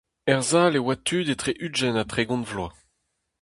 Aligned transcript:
Er 0.31 0.41
sal 0.49 0.73
e 0.79 0.81
oa 0.81 0.95
tud 1.07 1.27
etre 1.33 1.51
ugent 1.65 1.99
ha 1.99 2.03
tregont 2.11 2.47
vloaz. 2.49 2.75